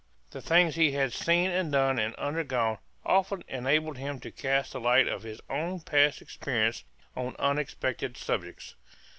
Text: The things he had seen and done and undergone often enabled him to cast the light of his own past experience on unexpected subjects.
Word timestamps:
The 0.31 0.41
things 0.41 0.73
he 0.73 0.93
had 0.93 1.13
seen 1.13 1.51
and 1.51 1.71
done 1.71 1.99
and 1.99 2.15
undergone 2.15 2.79
often 3.05 3.43
enabled 3.47 3.99
him 3.99 4.19
to 4.21 4.31
cast 4.31 4.73
the 4.73 4.79
light 4.79 5.07
of 5.07 5.21
his 5.21 5.39
own 5.47 5.81
past 5.81 6.23
experience 6.23 6.83
on 7.15 7.35
unexpected 7.37 8.17
subjects. 8.17 8.73